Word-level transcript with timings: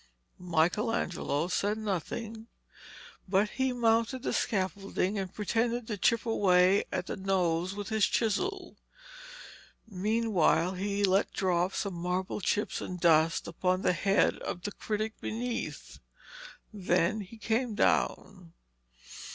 Michelangelo 0.39 1.47
said 1.47 1.77
nothing, 1.77 2.47
but 3.29 3.51
he 3.51 3.71
mounted 3.71 4.23
the 4.23 4.33
scaffolding 4.33 5.19
and 5.19 5.31
pretended 5.35 5.85
to 5.85 5.95
chip 5.95 6.25
away 6.25 6.83
at 6.91 7.05
the 7.05 7.15
nose 7.15 7.75
with 7.75 7.89
his 7.89 8.07
chisel. 8.07 8.75
Meanwhile 9.87 10.71
he 10.73 11.03
let 11.03 11.31
drop 11.33 11.75
some 11.75 11.93
marble 11.93 12.41
chips 12.41 12.81
and 12.81 12.99
dust 12.99 13.47
upon 13.47 13.83
the 13.83 13.93
head 13.93 14.37
of 14.37 14.63
the 14.63 14.71
critic 14.71 15.13
beneath. 15.21 15.99
Then 16.73 17.19
he 17.21 17.37
came 17.37 17.75
down. 17.75 18.53